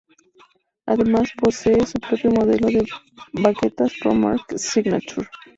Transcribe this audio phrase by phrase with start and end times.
[0.87, 2.83] Además, posee su propio modelo de
[3.33, 5.29] baquetas Pro-Mark signature.